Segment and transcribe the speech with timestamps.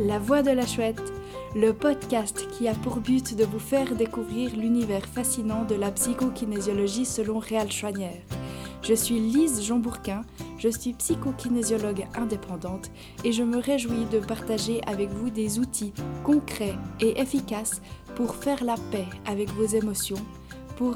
[0.00, 1.02] La Voix de la Chouette,
[1.56, 7.04] le podcast qui a pour but de vous faire découvrir l'univers fascinant de la psychokinésiologie
[7.04, 8.22] selon Réal Chouanière.
[8.82, 10.22] Je suis Lise Jean-Bourquin,
[10.56, 12.92] je suis psychokinésiologue indépendante
[13.24, 15.92] et je me réjouis de partager avec vous des outils
[16.22, 17.82] concrets et efficaces
[18.14, 20.24] pour faire la paix avec vos émotions,
[20.76, 20.94] pour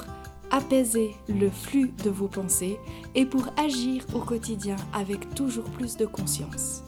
[0.53, 2.79] apaiser le flux de vos pensées
[3.17, 6.85] et pour agir au quotidien avec toujours plus de conscience.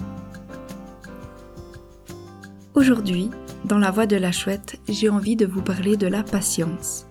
[2.75, 3.31] Aujourd'hui,
[3.65, 7.07] dans la voix de la chouette, j'ai envie de vous parler de la patience.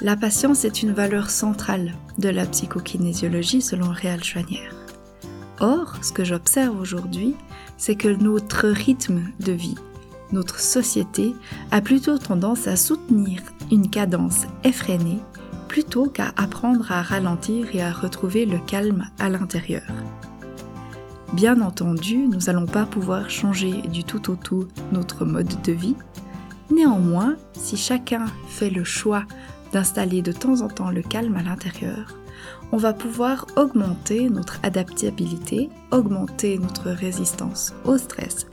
[0.00, 4.74] La patience est une valeur centrale de la psychokinésiologie selon Réal Chouanière.
[5.60, 7.36] Or, ce que j'observe aujourd'hui,
[7.76, 9.76] c'est que notre rythme de vie,
[10.32, 11.34] notre société,
[11.70, 15.18] a plutôt tendance à soutenir une cadence effrénée
[15.68, 19.82] plutôt qu'à apprendre à ralentir et à retrouver le calme à l'intérieur.
[21.32, 25.96] Bien entendu, nous n'allons pas pouvoir changer du tout au tout notre mode de vie.
[26.70, 29.24] Néanmoins, si chacun fait le choix
[29.72, 32.18] d'installer de temps en temps le calme à l'intérieur,
[32.70, 38.46] on va pouvoir augmenter notre adaptabilité, augmenter notre résistance au stress,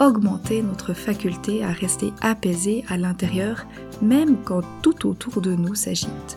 [0.00, 3.64] augmenter notre faculté à rester apaisé à l'intérieur,
[4.02, 6.36] même quand tout autour de nous s'agite.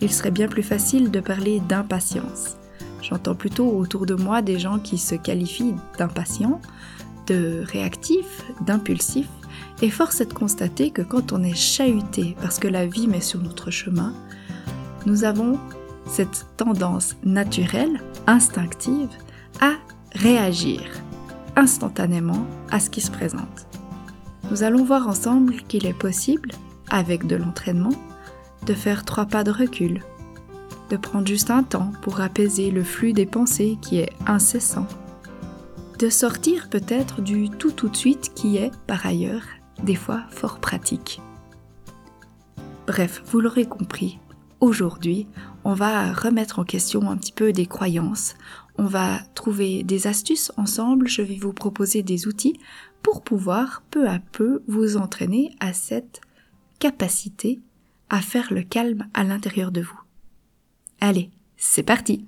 [0.00, 2.56] Il serait bien plus facile de parler d'impatience
[3.08, 6.60] J'entends plutôt autour de moi des gens qui se qualifient d'impatients,
[7.26, 9.28] de réactifs, d'impulsifs,
[9.82, 13.20] et force est de constater que quand on est chahuté parce que la vie met
[13.20, 14.14] sur notre chemin,
[15.04, 15.58] nous avons
[16.06, 19.10] cette tendance naturelle, instinctive,
[19.60, 19.72] à
[20.12, 20.80] réagir
[21.56, 23.66] instantanément à ce qui se présente.
[24.50, 26.52] Nous allons voir ensemble qu'il est possible,
[26.90, 27.94] avec de l'entraînement,
[28.66, 30.02] de faire trois pas de recul,
[30.90, 34.86] de prendre juste un temps pour apaiser le flux des pensées qui est incessant,
[35.98, 39.44] de sortir peut-être du tout tout de suite qui est, par ailleurs,
[39.82, 41.20] des fois fort pratique.
[42.86, 44.18] Bref, vous l'aurez compris,
[44.60, 45.26] aujourd'hui,
[45.64, 48.34] on va remettre en question un petit peu des croyances,
[48.76, 52.58] on va trouver des astuces ensemble, je vais vous proposer des outils
[53.02, 56.20] pour pouvoir peu à peu vous entraîner à cette
[56.78, 57.60] capacité
[58.10, 60.03] à faire le calme à l'intérieur de vous.
[61.00, 62.24] Allez, c'est parti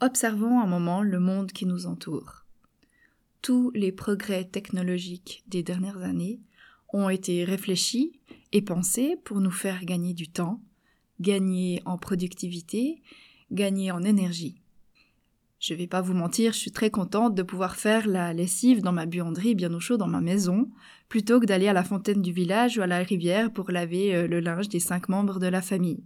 [0.00, 2.44] Observons un moment le monde qui nous entoure.
[3.42, 6.40] Tous les progrès technologiques des dernières années
[6.92, 8.20] ont été réfléchis
[8.52, 10.62] et pensés pour nous faire gagner du temps,
[11.20, 13.02] gagner en productivité,
[13.50, 14.63] gagner en énergie.
[15.66, 18.92] Je vais pas vous mentir, je suis très contente de pouvoir faire la lessive dans
[18.92, 20.68] ma buanderie bien au chaud dans ma maison,
[21.08, 24.28] plutôt que d'aller à la fontaine du village ou à la rivière pour laver euh,
[24.28, 26.04] le linge des cinq membres de la famille.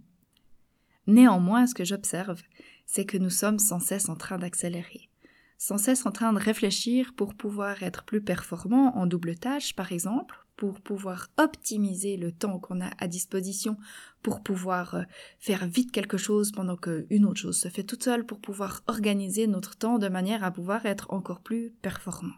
[1.07, 2.41] Néanmoins, ce que j'observe,
[2.85, 5.09] c'est que nous sommes sans cesse en train d'accélérer,
[5.57, 9.91] sans cesse en train de réfléchir pour pouvoir être plus performants en double tâche, par
[9.91, 13.77] exemple, pour pouvoir optimiser le temps qu'on a à disposition,
[14.21, 15.03] pour pouvoir euh,
[15.39, 19.47] faire vite quelque chose pendant qu'une autre chose se fait toute seule, pour pouvoir organiser
[19.47, 22.35] notre temps de manière à pouvoir être encore plus performant.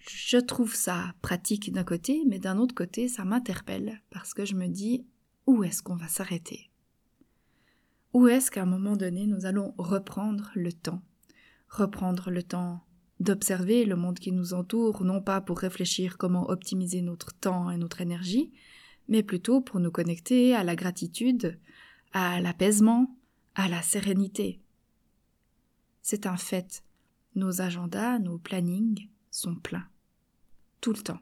[0.00, 4.54] Je trouve ça pratique d'un côté, mais d'un autre côté, ça m'interpelle parce que je
[4.54, 5.04] me dis
[5.46, 6.70] où est-ce qu'on va s'arrêter?
[8.14, 11.02] Où est-ce qu'à un moment donné nous allons reprendre le temps?
[11.68, 12.82] Reprendre le temps
[13.20, 17.76] d'observer le monde qui nous entoure, non pas pour réfléchir comment optimiser notre temps et
[17.76, 18.52] notre énergie,
[19.08, 21.58] mais plutôt pour nous connecter à la gratitude,
[22.12, 23.16] à l'apaisement,
[23.54, 24.60] à la sérénité.
[26.02, 26.84] C'est un fait.
[27.34, 29.88] Nos agendas, nos plannings sont pleins.
[30.80, 31.20] Tout le temps.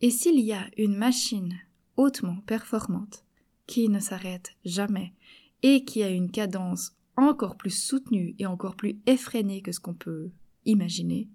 [0.00, 1.58] Et s'il y a une machine
[1.96, 3.24] hautement performante,
[3.66, 5.12] qui ne s'arrête jamais,
[5.62, 9.94] et qui a une cadence encore plus soutenue et encore plus effrénée que ce qu'on
[9.94, 10.30] peut
[10.64, 11.28] Imaginez,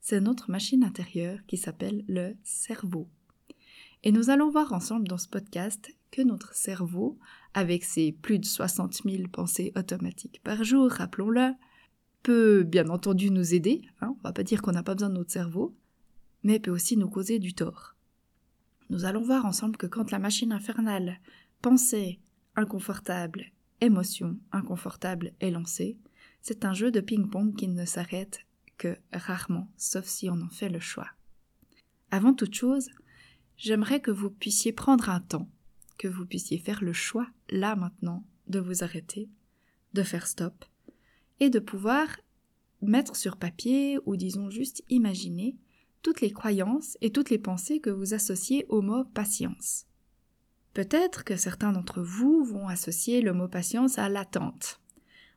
[0.00, 3.08] c'est notre machine intérieure qui s'appelle le cerveau.
[4.04, 7.18] Et nous allons voir ensemble dans ce podcast que notre cerveau,
[7.54, 11.52] avec ses plus de 60 000 pensées automatiques par jour, rappelons-le,
[12.22, 15.14] peut bien entendu nous aider, hein, on va pas dire qu'on n'a pas besoin de
[15.14, 15.74] notre cerveau,
[16.42, 17.96] mais peut aussi nous causer du tort.
[18.90, 21.20] Nous allons voir ensemble que quand la machine infernale,
[21.60, 22.20] pensée
[22.56, 25.98] inconfortable, émotion inconfortable est lancée,
[26.40, 28.46] c'est un jeu de ping-pong qui ne s'arrête
[29.12, 31.08] rarement, sauf si on en fait le choix.
[32.10, 32.88] Avant toute chose,
[33.56, 35.48] j'aimerais que vous puissiez prendre un temps,
[35.98, 39.28] que vous puissiez faire le choix, là maintenant, de vous arrêter,
[39.94, 40.64] de faire stop,
[41.40, 42.08] et de pouvoir
[42.80, 45.56] mettre sur papier, ou disons juste imaginer,
[46.02, 49.86] toutes les croyances et toutes les pensées que vous associez au mot patience.
[50.72, 54.80] Peut-être que certains d'entre vous vont associer le mot patience à l'attente,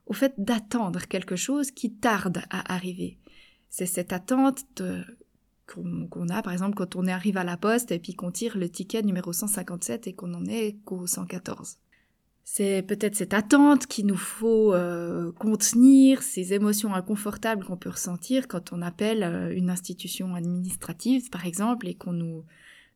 [0.05, 3.17] au fait d'attendre quelque chose qui tarde à arriver.
[3.71, 4.65] C'est cette attente
[5.65, 8.69] qu'on a, par exemple, quand on arrive à la poste et puis qu'on tire le
[8.69, 11.77] ticket numéro 157 et qu'on n'en est qu'au 114.
[12.43, 18.49] C'est peut-être cette attente qu'il nous faut euh, contenir, ces émotions inconfortables qu'on peut ressentir
[18.49, 22.43] quand on appelle euh, une institution administrative, par exemple, et qu'on nous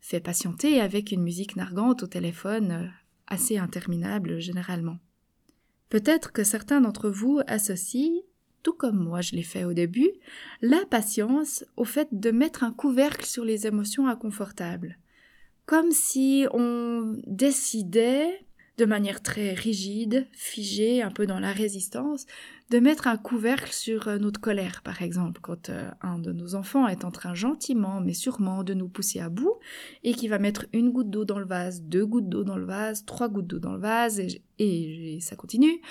[0.02, 2.88] fait patienter avec une musique nargante au téléphone euh,
[3.28, 4.98] assez interminable généralement.
[5.88, 8.24] Peut-être que certains d'entre vous associent,
[8.66, 10.10] tout comme moi je l'ai fait au début,
[10.62, 14.98] la patience au fait de mettre un couvercle sur les émotions inconfortables.
[15.68, 18.46] Comme si on décidait
[18.78, 22.26] de manière très rigide, figée, un peu dans la résistance,
[22.72, 26.56] de mettre un couvercle sur euh, notre colère, par exemple, quand euh, un de nos
[26.56, 29.60] enfants est en train gentiment, mais sûrement, de nous pousser à bout,
[30.04, 32.66] et qui va mettre une goutte d'eau dans le vase, deux gouttes d'eau dans le
[32.66, 34.22] vase, trois gouttes d'eau dans le vase,
[34.60, 35.82] et, ça continue,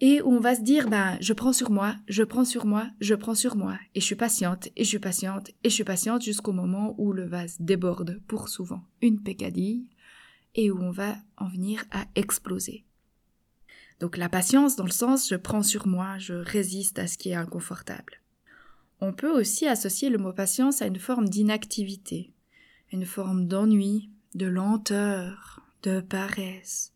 [0.00, 3.14] et on va se dire, ben, je prends sur moi, je prends sur moi, je
[3.14, 6.22] prends sur moi, et je suis patiente, et je suis patiente, et je suis patiente
[6.22, 9.86] jusqu'au moment où le vase déborde pour souvent une pécadille,
[10.54, 12.84] et où on va en venir à exploser.
[14.00, 17.30] Donc la patience dans le sens je prends sur moi, je résiste à ce qui
[17.30, 18.20] est inconfortable.
[19.00, 22.32] On peut aussi associer le mot patience à une forme d'inactivité,
[22.92, 26.92] une forme d'ennui, de lenteur, de paresse.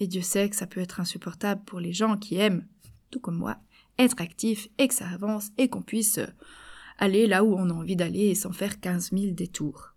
[0.00, 2.66] Et Dieu sait que ça peut être insupportable pour les gens qui aiment,
[3.10, 3.58] tout comme moi,
[3.98, 6.18] être actifs et que ça avance et qu'on puisse
[6.98, 9.94] aller là où on a envie d'aller sans faire quinze mille détours.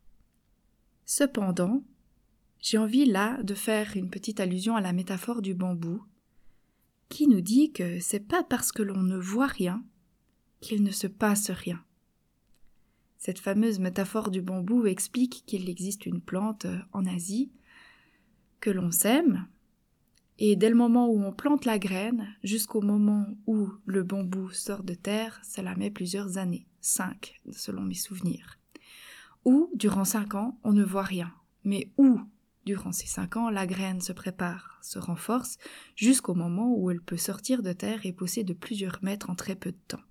[1.06, 1.84] Cependant,
[2.60, 6.04] j'ai envie là de faire une petite allusion à la métaphore du bambou,
[7.10, 9.84] qui nous dit que c'est pas parce que l'on ne voit rien
[10.62, 11.84] qu'il ne se passe rien.
[13.18, 17.52] Cette fameuse métaphore du bambou explique qu'il existe une plante en Asie
[18.60, 19.46] que l'on sème,
[20.40, 24.84] et dès le moment où on plante la graine jusqu'au moment où le bambou sort
[24.84, 28.58] de terre, cela met plusieurs années, cinq selon mes souvenirs.
[29.46, 31.32] Ou, durant cinq ans, on ne voit rien.
[31.64, 32.20] Mais où
[32.66, 35.58] Durant ces cinq ans, la graine se prépare, se renforce,
[35.98, 39.56] jusqu'au moment où elle peut sortir de terre et pousser de plusieurs mètres en très
[39.56, 40.04] peu de temps.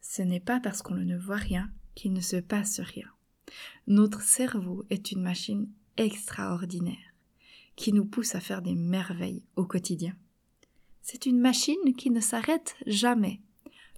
[0.00, 3.08] Ce n'est pas parce qu'on ne voit rien qu'il ne se passe rien.
[3.86, 5.68] Notre cerveau est une machine
[5.98, 7.09] extraordinaire
[7.80, 10.14] qui nous pousse à faire des merveilles au quotidien.
[11.00, 13.40] C'est une machine qui ne s'arrête jamais.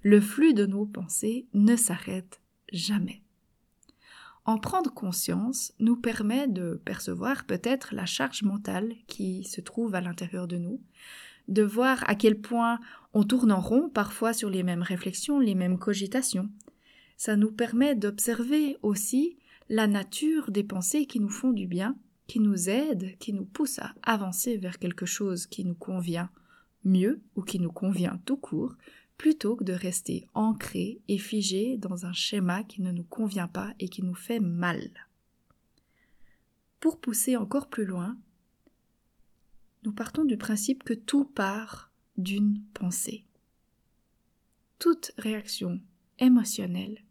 [0.02, 2.40] Le flux de nos pensées ne s'arrête
[2.72, 3.22] jamais.
[4.44, 10.00] En prendre conscience nous permet de percevoir peut-être la charge mentale qui se trouve à
[10.00, 10.80] l'intérieur de nous,
[11.48, 12.78] de voir à quel point
[13.14, 16.48] on tourne en rond parfois sur les mêmes réflexions, les mêmes cogitations.
[17.16, 19.38] Ça nous permet d'observer aussi
[19.68, 21.96] la nature des pensées qui nous font du bien,
[22.26, 26.30] qui nous aident, qui nous poussent à avancer vers quelque chose qui nous convient
[26.84, 28.74] mieux ou qui nous convient tout court,
[29.16, 33.72] plutôt que de rester ancré et figé dans un schéma qui ne nous convient pas
[33.78, 34.90] et qui nous fait mal.
[36.80, 38.18] Pour pousser encore plus loin,
[39.84, 43.24] nous partons du principe que tout part d'une pensée.
[44.78, 45.80] Toute réaction
[46.18, 47.04] émotionnelle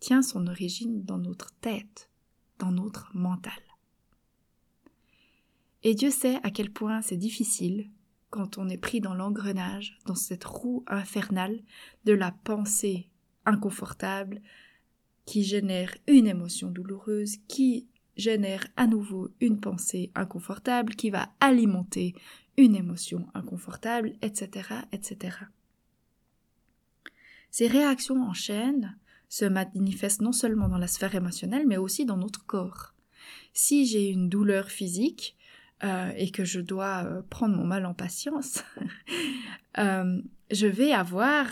[0.00, 2.10] tient son origine dans notre tête,
[2.58, 3.60] dans notre mental.
[5.84, 7.90] Et Dieu sait à quel point c'est difficile
[8.30, 11.60] quand on est pris dans l'engrenage, dans cette roue infernale
[12.04, 13.08] de la pensée
[13.44, 14.40] inconfortable
[15.26, 17.86] qui génère une émotion douloureuse, qui
[18.16, 22.14] génère à nouveau une pensée inconfortable, qui va alimenter
[22.56, 25.36] une émotion inconfortable, etc., etc.
[27.50, 28.98] Ces réactions en chaîne
[29.28, 32.94] se manifestent non seulement dans la sphère émotionnelle, mais aussi dans notre corps.
[33.52, 35.36] Si j'ai une douleur physique,
[35.84, 38.64] euh, et que je dois euh, prendre mon mal en patience,
[39.78, 41.46] euh, je vais avoir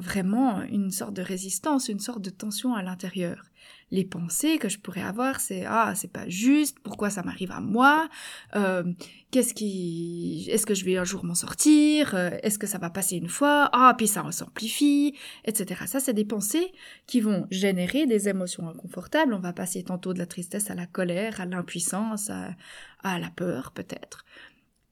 [0.00, 3.49] vraiment une sorte de résistance, une sorte de tension à l'intérieur
[3.90, 7.60] les pensées que je pourrais avoir, c'est ah c'est pas juste, pourquoi ça m'arrive à
[7.60, 8.08] moi,
[8.54, 8.84] euh,
[9.30, 12.90] qu'est-ce qui, est-ce que je vais un jour m'en sortir, euh, est-ce que ça va
[12.90, 15.82] passer une fois, ah puis ça s'amplifie, etc.
[15.86, 16.72] Ça c'est des pensées
[17.06, 19.34] qui vont générer des émotions inconfortables.
[19.34, 22.54] On va passer tantôt de la tristesse à la colère, à l'impuissance, à,
[23.02, 24.24] à la peur peut-être.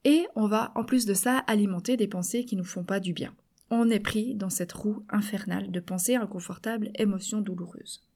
[0.03, 3.13] Et on va en plus de ça alimenter des pensées qui nous font pas du
[3.13, 3.33] bien.
[3.69, 8.08] On est pris dans cette roue infernale de pensées inconfortables, émotions douloureuses.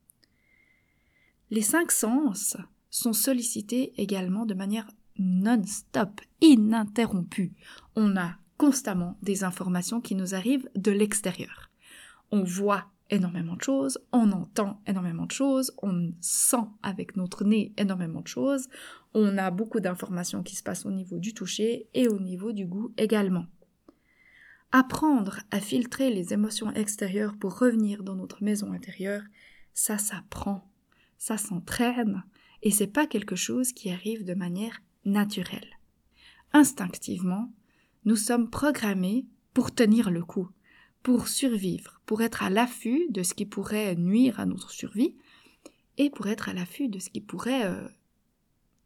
[1.54, 2.58] Les cinq sens
[2.90, 7.54] sont sollicités également de manière non-stop, ininterrompue.
[7.96, 11.70] On a constamment des informations qui nous arrivent de l'extérieur.
[12.32, 17.72] On voit énormément de choses, on entend énormément de choses, on sent avec notre nez
[17.78, 18.68] énormément de choses,
[19.14, 22.66] on a beaucoup d'informations qui se passent au niveau du toucher et au niveau du
[22.66, 23.46] goût également.
[24.72, 29.22] Apprendre à filtrer les émotions extérieures pour revenir dans notre maison intérieure,
[29.76, 30.68] ça s'apprend,
[31.24, 32.22] ça s'entraîne,
[32.64, 35.80] et c'est pas quelque chose qui arrive de manière naturelle.
[36.52, 37.50] Instinctivement,
[38.04, 40.50] nous sommes programmés pour tenir le coup,
[41.02, 45.16] pour survivre, pour être à l'affût de ce qui pourrait nuire à notre survie,
[45.98, 47.88] et pour être à l'affût de ce qui pourrait euh,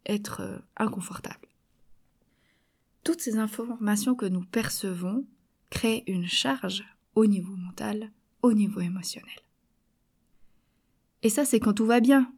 [0.06, 1.48] être euh, inconfortable.
[3.02, 5.26] Toutes ces informations que nous percevons
[5.70, 6.84] crée une charge
[7.16, 9.47] au niveau mental, au niveau émotionnel.
[11.22, 12.32] Et ça, c'est quand tout va bien.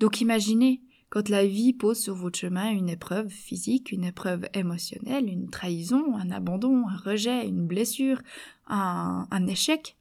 [0.00, 5.28] Donc imaginez, quand la vie pose sur votre chemin une épreuve physique, une épreuve émotionnelle,
[5.28, 8.20] une trahison, un abandon, un rejet, une blessure,
[8.66, 9.96] un, échec,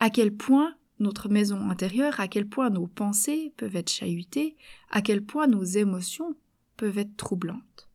[0.00, 4.56] à quel point notre maison intérieure, à quel point nos pensées peuvent être chahutées,
[4.90, 6.34] à quel point nos émotions
[6.76, 7.88] peuvent être troublantes.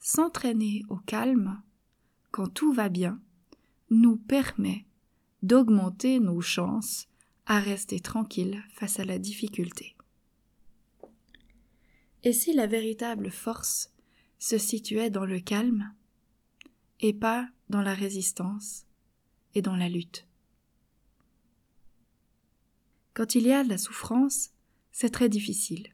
[0.00, 1.62] S'entraîner au calme
[2.32, 3.20] quand tout va bien,
[3.90, 4.86] nous permet
[5.42, 7.06] d'augmenter nos chances
[7.46, 9.96] à rester tranquille face à la difficulté.
[12.24, 13.92] Et si la véritable force
[14.38, 15.92] se situait dans le calme
[17.00, 18.86] et pas dans la résistance
[19.54, 20.26] et dans la lutte?
[23.14, 24.50] Quand il y a de la souffrance,
[24.90, 25.88] c'est très difficile.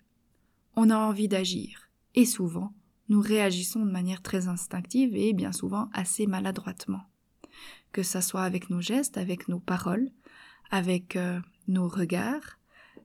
[0.76, 2.75] On a envie d'agir, et souvent,
[3.09, 7.02] nous réagissons de manière très instinctive et bien souvent assez maladroitement.
[7.90, 10.11] Que ça soit avec nos gestes, avec nos paroles,
[10.71, 12.59] avec euh, nos regards,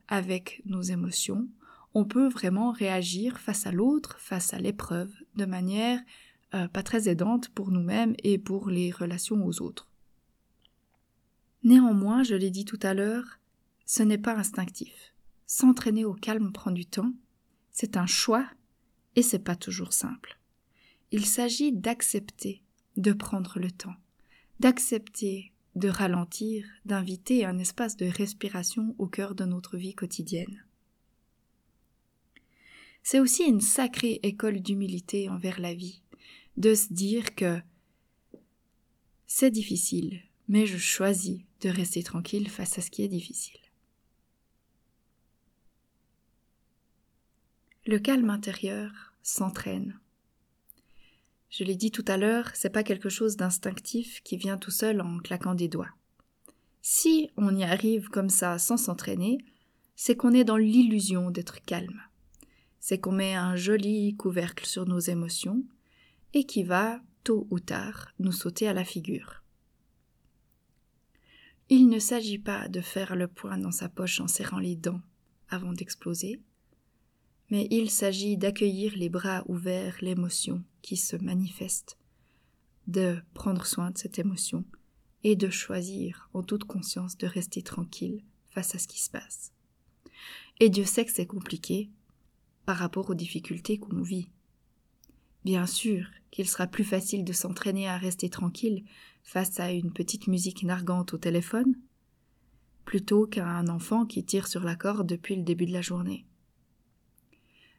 [0.08, 1.48] avec nos émotions,
[1.94, 6.00] on peut vraiment réagir face à l'autre, face à l'épreuve, de manière
[6.54, 9.90] euh, pas très aidante pour nous-mêmes et pour les relations aux autres.
[11.64, 13.40] Néanmoins, je l'ai dit tout à l'heure,
[13.86, 15.14] ce n'est pas instinctif.
[15.46, 17.14] S'entraîner au calme prend du temps,
[17.72, 18.46] c'est un choix
[19.16, 20.40] et c'est pas toujours simple.
[21.12, 22.64] Il s'agit d'accepter
[22.98, 23.96] de prendre le temps,
[24.60, 30.64] d'accepter de ralentir, d'inviter un espace de respiration au cœur de notre vie quotidienne.
[33.02, 36.02] C'est aussi une sacrée école d'humilité envers la vie,
[36.58, 37.60] de se dire que
[39.28, 43.60] c'est difficile, mais je choisis de rester tranquille face à ce qui est difficile.
[47.86, 50.00] Le calme intérieur s'entraîne.
[51.54, 55.02] Je l'ai dit tout à l'heure, c'est pas quelque chose d'instinctif qui vient tout seul
[55.02, 55.92] en claquant des doigts.
[56.82, 59.38] Si on y arrive comme ça sans s'entraîner,
[59.96, 62.02] c'est qu'on est dans l'illusion d'être calme.
[62.80, 65.64] C'est qu'on met un joli couvercle sur nos émotions
[66.34, 69.44] et qui va, tôt ou tard, nous sauter à la figure.
[71.70, 75.02] Il ne s'agit pas de faire le poing dans sa poche en serrant les dents
[75.50, 76.42] avant d'exploser,
[77.52, 81.98] mais il s'agit d'accueillir les bras ouverts l'émotion qui se manifeste,
[82.86, 84.64] de prendre soin de cette émotion
[85.24, 89.52] et de choisir en toute conscience de rester tranquille face à ce qui se passe.
[90.60, 91.90] Et Dieu sait que c'est compliqué
[92.66, 94.30] par rapport aux difficultés qu'on vit.
[95.44, 98.84] Bien sûr qu'il sera plus facile de s'entraîner à rester tranquille
[99.24, 101.76] face à une petite musique nargante au téléphone,
[102.86, 106.26] plutôt qu'à un enfant qui tire sur la corde depuis le début de la journée.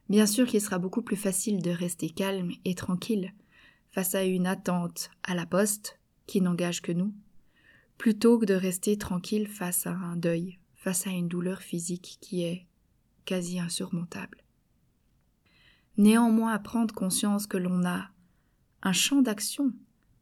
[0.08, 3.32] Bien sûr qu'il sera beaucoup plus facile de rester calme et tranquille
[3.90, 7.14] face à une attente à la poste qui n'engage que nous,
[7.96, 12.42] plutôt que de rester tranquille face à un deuil, face à une douleur physique qui
[12.42, 12.66] est
[13.24, 14.44] quasi insurmontable.
[15.96, 18.10] Néanmoins, prendre conscience que l'on a
[18.82, 19.72] un champ d'action,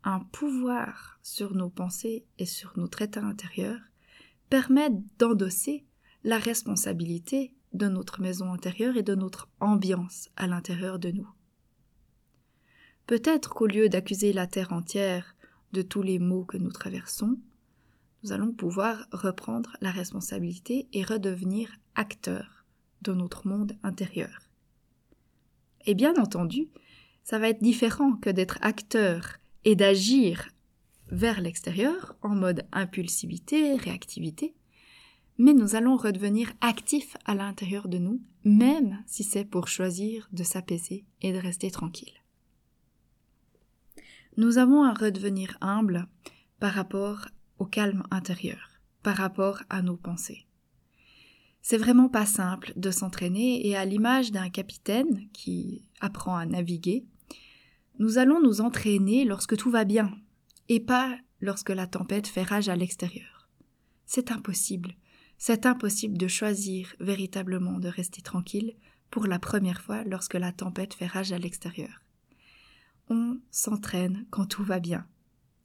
[0.04, 3.78] un pouvoir sur nos pensées et sur notre état intérieur,
[4.50, 5.86] permet d'endosser
[6.24, 11.28] la responsabilité de notre maison intérieure et de notre ambiance à l'intérieur de nous.
[13.06, 15.34] Peut-être qu'au lieu d'accuser la terre entière
[15.72, 17.38] de tous les maux que nous traversons,
[18.22, 22.64] nous allons pouvoir reprendre la responsabilité et redevenir acteurs
[23.02, 24.38] de notre monde intérieur.
[25.86, 26.68] Et bien entendu,
[27.24, 30.48] ça va être différent que d'être acteur et d'agir
[31.08, 34.54] vers l'extérieur en mode impulsivité, réactivité,
[35.42, 40.44] mais nous allons redevenir actifs à l'intérieur de nous, même si c'est pour choisir de
[40.44, 42.14] s'apaiser et de rester tranquille.
[44.36, 46.06] Nous avons à redevenir humbles
[46.60, 47.26] par rapport
[47.58, 48.70] au calme intérieur,
[49.02, 50.46] par rapport à nos pensées.
[51.60, 57.04] C'est vraiment pas simple de s'entraîner et à l'image d'un capitaine qui apprend à naviguer,
[57.98, 60.12] nous allons nous entraîner lorsque tout va bien
[60.68, 63.48] et pas lorsque la tempête fait rage à l'extérieur.
[64.06, 64.94] C'est impossible
[65.44, 68.76] c'est impossible de choisir véritablement de rester tranquille
[69.10, 72.00] pour la première fois lorsque la tempête fait rage à l'extérieur.
[73.10, 75.04] On s'entraîne quand tout va bien,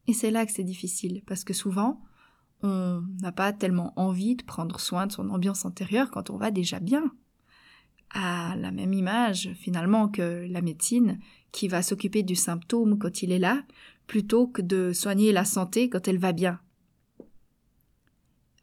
[0.07, 2.01] Et c'est là que c'est difficile, parce que souvent,
[2.63, 6.49] on n'a pas tellement envie de prendre soin de son ambiance intérieure quand on va
[6.49, 7.11] déjà bien.
[8.09, 11.19] À la même image, finalement, que la médecine,
[11.51, 13.61] qui va s'occuper du symptôme quand il est là,
[14.07, 16.59] plutôt que de soigner la santé quand elle va bien.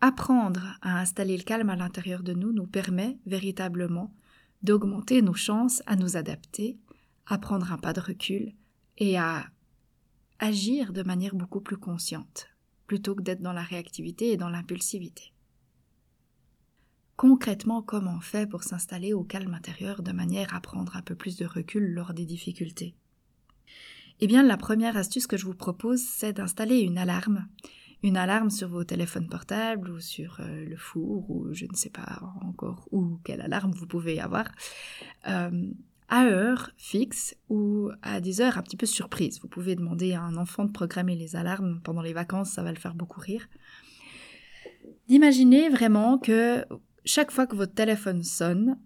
[0.06, 4.14] Apprendre à installer le calme à l'intérieur de nous nous permet véritablement
[4.62, 6.76] d'augmenter nos chances à nous adapter,
[7.24, 8.52] à prendre un pas de recul
[8.98, 9.46] et à
[10.40, 12.48] agir de manière beaucoup plus consciente,
[12.86, 15.32] plutôt que d'être dans la réactivité et dans l'impulsivité.
[17.16, 21.14] Concrètement, comment on fait pour s'installer au calme intérieur de manière à prendre un peu
[21.14, 22.94] plus de recul lors des difficultés?
[24.20, 27.48] Eh bien, la première astuce que je vous propose, c'est d'installer une alarme.
[28.04, 31.88] Une alarme sur vos téléphones portables ou sur euh, le four ou je ne sais
[31.88, 34.44] pas encore où, quelle alarme vous pouvez avoir.
[35.26, 35.70] Euh,
[36.10, 39.40] à heure fixe ou à des heures un petit peu surprise.
[39.40, 42.72] Vous pouvez demander à un enfant de programmer les alarmes pendant les vacances, ça va
[42.72, 43.48] le faire beaucoup rire.
[45.08, 46.62] D'imaginer vraiment que
[47.06, 48.78] chaque fois que votre téléphone sonne,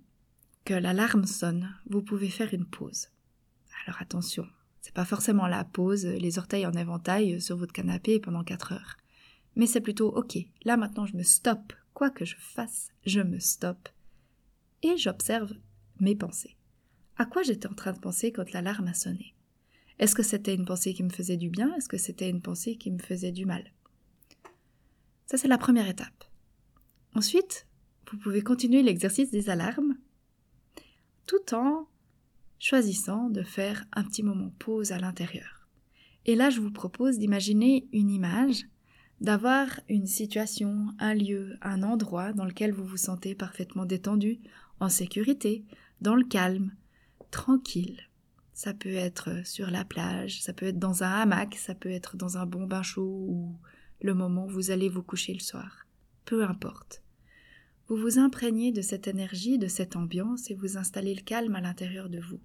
[0.65, 3.09] que l'alarme sonne, vous pouvez faire une pause.
[3.85, 4.47] Alors attention,
[4.81, 8.97] c'est pas forcément la pause, les orteils en éventail sur votre canapé pendant 4 heures.
[9.59, 13.39] Mais c'est plutôt ok, là maintenant je me stoppe, quoi que je fasse, je me
[13.39, 13.91] stoppe.
[14.83, 15.53] Et j'observe
[16.01, 16.57] mes pensées
[17.19, 19.35] à quoi j'étais en train de penser quand l'alarme a sonné?
[19.99, 21.75] Est-ce que c'était une pensée qui me faisait du bien?
[21.75, 23.73] Est-ce que c'était une pensée qui me faisait du mal?
[25.27, 26.25] Ça, c'est la première étape.
[27.15, 27.67] Ensuite,
[28.11, 29.97] vous pouvez continuer l'exercice des alarmes
[31.27, 31.89] tout en
[32.61, 35.69] choisissant de faire un petit moment pause à l'intérieur.
[36.25, 38.65] Et là, je vous propose d'imaginer une image,
[39.21, 44.39] d'avoir une situation, un lieu, un endroit dans lequel vous vous sentez parfaitement détendu,
[44.81, 45.65] en sécurité,
[46.01, 46.73] dans le calme,
[47.31, 48.09] tranquille.
[48.55, 52.17] Ça peut être sur la plage, ça peut être dans un hamac, ça peut être
[52.17, 53.57] dans un bon bain chaud ou
[54.01, 55.87] le moment où vous allez vous coucher le soir.
[56.25, 57.03] Peu importe.
[57.89, 61.61] Vous vous imprégnez de cette énergie, de cette ambiance et vous installez le calme à
[61.61, 62.41] l'intérieur de vous.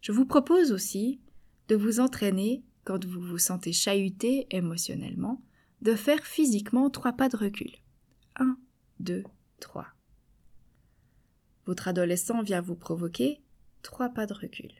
[0.00, 1.20] Je vous propose aussi
[1.68, 5.42] de vous entraîner, quand vous vous sentez chahuté émotionnellement,
[5.82, 7.70] de faire physiquement trois pas de recul.
[8.36, 8.56] Un,
[9.00, 9.24] deux,
[9.58, 9.88] trois.
[11.66, 13.42] Votre adolescent vient vous provoquer,
[13.82, 14.70] trois pas de recul.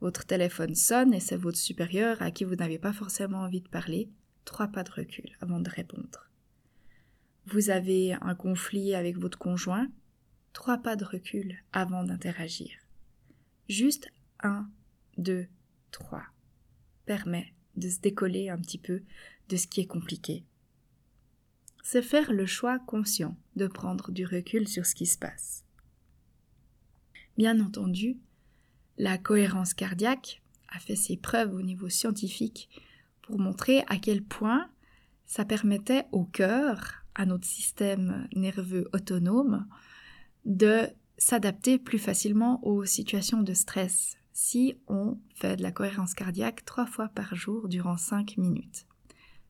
[0.00, 3.68] Votre téléphone sonne et c'est votre supérieur à qui vous n'avez pas forcément envie de
[3.68, 4.10] parler,
[4.44, 6.28] trois pas de recul avant de répondre.
[7.46, 9.88] Vous avez un conflit avec votre conjoint,
[10.52, 12.70] trois pas de recul avant d'interagir.
[13.68, 14.68] Juste un,
[15.16, 15.46] deux,
[15.90, 16.31] trois
[17.12, 19.02] permet de se décoller un petit peu
[19.50, 20.46] de ce qui est compliqué.
[21.82, 25.62] C'est faire le choix conscient de prendre du recul sur ce qui se passe.
[27.36, 28.16] Bien entendu,
[28.96, 32.70] la cohérence cardiaque a fait ses preuves au niveau scientifique
[33.20, 34.70] pour montrer à quel point
[35.26, 39.66] ça permettait au cœur, à notre système nerveux autonome,
[40.46, 46.64] de s'adapter plus facilement aux situations de stress si on fait de la cohérence cardiaque
[46.64, 48.86] trois fois par jour durant cinq minutes.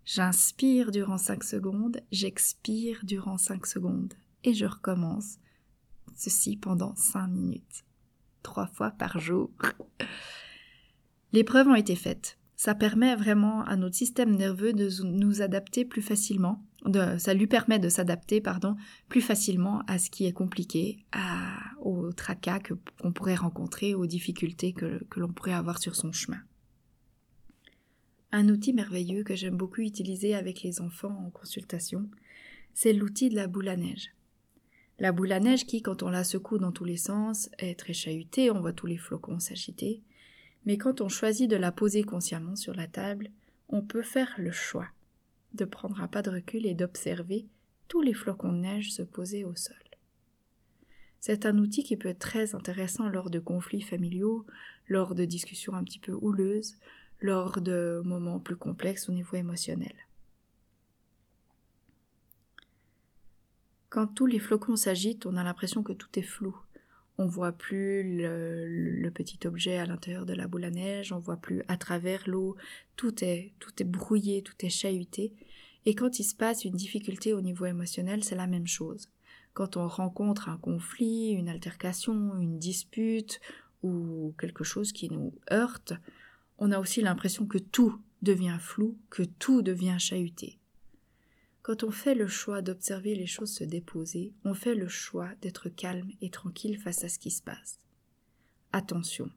[0.05, 4.14] J'inspire durant cinq secondes, j'expire durant cinq secondes
[4.45, 5.38] et je recommence
[6.16, 7.85] ceci pendant 5 minutes,
[8.42, 9.51] trois fois par jour.
[11.33, 12.38] Les preuves ont été faites.
[12.57, 16.62] Ça permet vraiment à notre système nerveux de nous adapter plus facilement.
[16.85, 18.77] De, ça lui permet de s'adapter, pardon,
[19.09, 24.73] plus facilement à ce qui est compliqué, à, aux tracas qu'on pourrait rencontrer, aux difficultés
[24.73, 26.40] que, l'on pourrait avoir sur son chemin.
[28.31, 32.09] Un outil merveilleux que j'aime beaucoup utiliser avec les enfants en consultation,
[32.73, 34.11] c'est l'outil de la boule à neige.
[34.99, 37.92] La boule à neige qui, quand on la secoue dans tous les sens, est très
[37.92, 40.03] chahutée, on voit tous les flocons s'agiter.
[40.64, 43.31] Mais quand on choisit de la poser consciemment sur la table,
[43.68, 44.88] on peut faire le choix
[45.55, 47.47] de prendre un pas de recul et d'observer
[47.88, 49.77] tous les flocons de neige se poser au sol.
[51.23, 54.45] C'est un outil qui peut être très intéressant lors de conflits familiaux,
[54.89, 56.79] lors de discussions un petit peu houleuses,
[57.21, 59.95] lors de moments plus complexes au niveau émotionnel.
[63.89, 66.57] Quand tous les flocons s'agitent, on a l'impression que tout est flou.
[67.19, 71.37] On voit plus le, petit objet à l'intérieur de la boule à neige, on voit
[71.37, 72.57] plus à travers l'eau,
[72.97, 75.33] tout est, tout est brouillé, tout est chahuté.
[75.87, 79.09] Et quand il se passe une difficulté au niveau émotionnel, c'est la même chose.
[79.55, 83.41] Quand on rencontre un conflit, une altercation, une dispute
[83.83, 85.93] ou quelque chose qui nous heurte,
[86.59, 90.59] on a aussi l'impression que tout devient flou, que tout devient chahuté.
[91.62, 95.69] Quand on fait le choix d'observer les choses se déposer, on fait le choix d'être
[95.69, 97.79] calme et tranquille face à ce qui se passe.
[98.73, 99.31] Attention.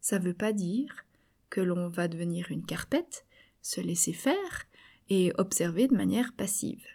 [0.00, 1.04] Ça ne veut pas dire
[1.50, 3.26] que l'on va devenir une carpette,
[3.60, 4.66] se laisser faire
[5.08, 6.86] et observer de manière passive.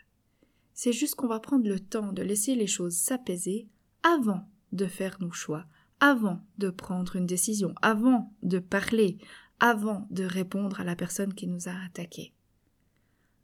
[0.75, 3.69] C'est juste qu'on va prendre le temps de laisser les choses s'apaiser
[4.03, 5.65] avant de faire nos choix,
[6.01, 9.17] avant de prendre une décision, avant de parler,
[9.61, 12.33] avant de répondre à la personne qui nous a attaqués.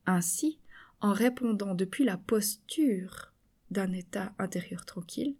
[0.05, 0.59] Ainsi,
[0.99, 3.31] en répondant depuis la posture
[3.71, 5.37] d'un état intérieur tranquille,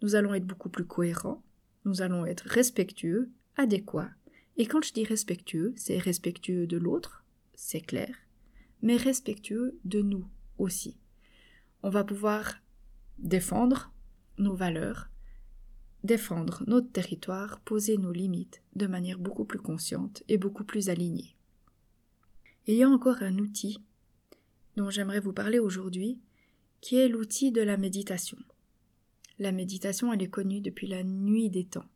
[0.00, 1.42] nous allons être beaucoup plus cohérents,
[1.84, 4.12] nous allons être respectueux, adéquats.
[4.56, 7.24] Et quand je dis respectueux, c'est respectueux de l'autre,
[7.54, 8.14] c'est clair,
[8.80, 10.24] mais respectueux de nous
[10.58, 11.01] aussi.
[11.82, 12.54] On va pouvoir
[13.18, 13.92] défendre
[14.38, 15.08] nos valeurs,
[16.04, 21.36] défendre notre territoire, poser nos limites de manière beaucoup plus consciente et beaucoup plus alignée.
[22.66, 23.78] il y a encore un outil
[24.76, 26.18] dont j'aimerais vous parler aujourd'hui,
[26.80, 28.38] qui est l'outil de la méditation.
[29.38, 31.88] La méditation, elle est connue depuis la nuit des temps,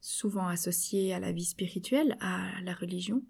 [0.00, 3.22] souvent associée à la vie spirituelle, à la religion.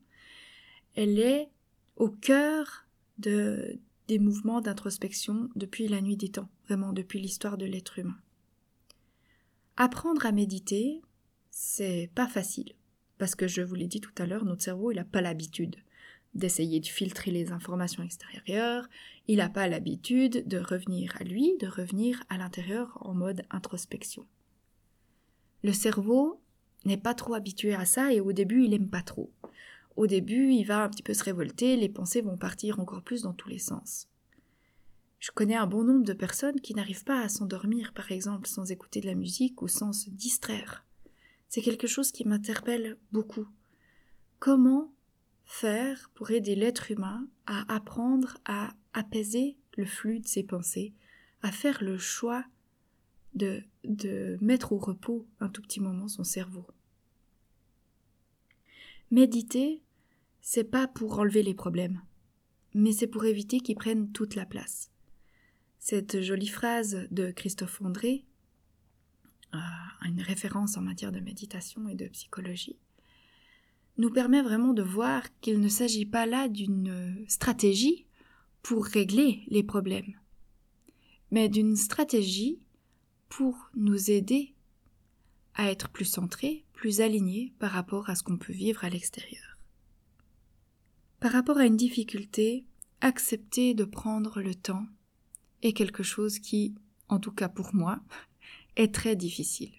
[0.94, 1.50] Elle est
[1.96, 2.86] au cœur
[3.18, 3.78] de,
[4.18, 8.18] mouvements d'introspection depuis la nuit des temps, vraiment depuis l'histoire de l'être humain.
[9.76, 11.00] Apprendre à méditer,
[11.50, 12.74] c'est pas facile,
[13.18, 15.76] parce que je vous l'ai dit tout à l'heure, notre cerveau, il n'a pas l'habitude
[16.34, 18.88] d'essayer de filtrer les informations extérieures,
[19.26, 24.26] il n'a pas l'habitude de revenir à lui, de revenir à l'intérieur en mode introspection.
[25.62, 26.40] Le cerveau
[26.84, 29.30] n'est pas trop habitué à ça et au début il aime pas trop.
[30.00, 33.20] Au début il va un petit peu se révolter, les pensées vont partir encore plus
[33.20, 34.08] dans tous les sens.
[35.18, 38.70] Je connais un bon nombre de personnes qui n'arrivent pas à s'endormir par exemple sans
[38.70, 40.86] écouter de la musique ou sans se distraire.
[41.50, 43.46] C'est quelque chose qui m'interpelle beaucoup.
[44.38, 44.90] Comment
[45.44, 50.94] faire pour aider l'être humain à apprendre à apaiser le flux de ses pensées,
[51.42, 52.46] à faire le choix
[53.34, 56.66] de, de mettre au repos un tout petit moment son cerveau?
[59.10, 59.82] Méditer,
[60.40, 62.02] c'est pas pour enlever les problèmes,
[62.74, 64.90] mais c'est pour éviter qu'ils prennent toute la place.
[65.78, 68.24] Cette jolie phrase de Christophe André,
[70.04, 72.78] une référence en matière de méditation et de psychologie,
[73.98, 78.06] nous permet vraiment de voir qu'il ne s'agit pas là d'une stratégie
[78.62, 80.14] pour régler les problèmes,
[81.30, 82.60] mais d'une stratégie
[83.28, 84.54] pour nous aider
[85.54, 89.49] à être plus centrés, plus alignés par rapport à ce qu'on peut vivre à l'extérieur.
[91.20, 92.64] Par rapport à une difficulté,
[93.02, 94.86] accepter de prendre le temps
[95.60, 96.74] est quelque chose qui,
[97.10, 98.00] en tout cas pour moi,
[98.76, 99.74] est très difficile.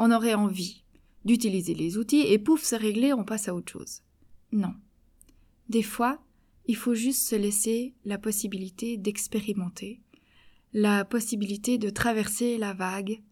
[0.00, 0.84] On aurait envie,
[1.24, 4.02] d'utiliser les outils et pouf, c'est réglé, on passe à autre chose.
[4.50, 4.74] Non.
[5.68, 6.20] Des fois,
[6.66, 10.00] il faut juste se laisser la possibilité d'expérimenter,
[10.72, 13.22] la possibilité de traverser la vague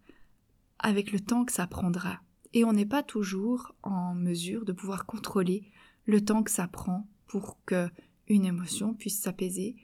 [0.78, 2.20] avec le temps que ça prendra.
[2.52, 5.64] Et on n'est pas toujours en mesure de pouvoir contrôler
[6.04, 7.88] le temps que ça prend pour que
[8.28, 9.76] une émotion puisse s'apaiser,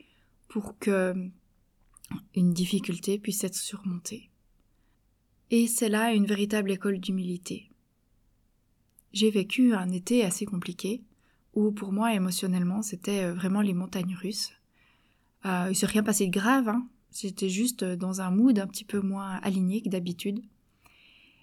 [0.49, 1.15] pour que
[2.35, 4.31] une difficulté puisse être surmontée.
[5.51, 7.73] Et c'est là une véritable école d'humilité
[9.13, 11.03] j'ai vécu un été assez compliqué,
[11.55, 14.53] où pour moi émotionnellement c'était euh, vraiment les montagnes russes.
[15.45, 16.87] Euh, il s'est rien passé de grave, hein.
[17.43, 20.43] juste dans un mood un petit peu moins aligné que d'habitude.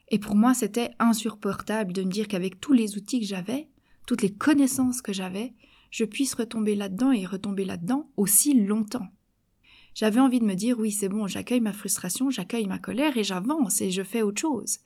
[0.09, 3.67] Et pour moi c'était insupportable de me dire qu'avec tous les outils que j'avais,
[4.07, 5.53] toutes les connaissances que j'avais,
[5.89, 9.07] je puisse retomber là-dedans et retomber là-dedans aussi longtemps.
[9.95, 13.23] J'avais envie de me dire oui c'est bon, j'accueille ma frustration, j'accueille ma colère et
[13.23, 14.79] j'avance et je fais autre chose.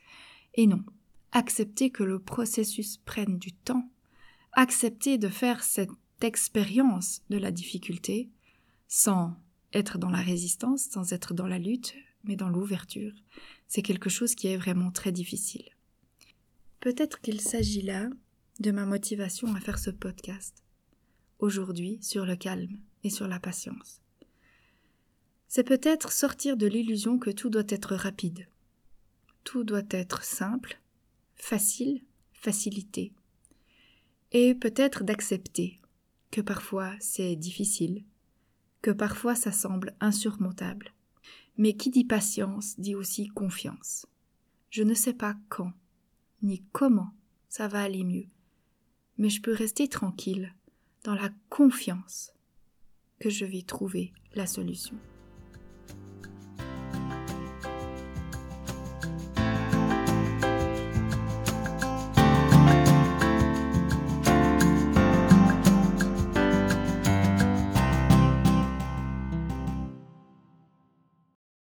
[0.56, 0.84] Et non,
[1.32, 3.90] accepter que le processus prenne du temps,
[4.54, 5.90] accepter de faire cette
[6.22, 8.30] expérience de la difficulté
[8.88, 9.36] sans
[9.74, 13.14] être dans la résistance, sans être dans la lutte, mais dans l'ouverture,
[13.68, 15.70] c'est quelque chose qui est vraiment très difficile.
[16.80, 18.10] Peut-être qu'il s'agit là
[18.60, 20.63] de ma motivation à faire ce podcast,
[21.44, 24.02] aujourd'hui sur le calme et sur la patience.
[25.50, 28.48] C'est peut-être sortir de l'illusion que tout doit être rapide,
[29.44, 30.80] tout doit être simple,
[31.36, 32.02] facile,
[32.32, 33.14] facilité.
[34.32, 35.80] Et peut-être d'accepter
[36.32, 38.04] que parfois c'est difficile,
[38.82, 40.94] que parfois ça semble insurmontable.
[41.58, 44.08] Mais qui dit patience dit aussi confiance.
[44.72, 45.72] Je ne sais pas quand,
[46.42, 47.14] ni comment
[47.48, 48.26] ça va aller mieux,
[49.20, 50.52] mais je peux rester tranquille
[51.04, 52.34] dans la confiance
[53.20, 54.98] que je vais trouver la solution.